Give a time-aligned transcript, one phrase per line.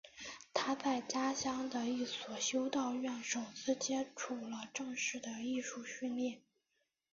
[0.51, 6.41] 他在家乡的一所修道院首次接触了正式的艺术训练。